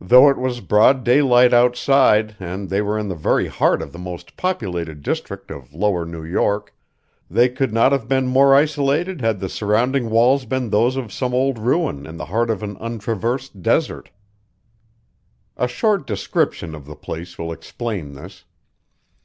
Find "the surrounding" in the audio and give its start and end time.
9.40-10.08